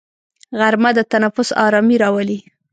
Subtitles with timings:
[0.59, 2.39] غرمه د تنفس ارامي راولي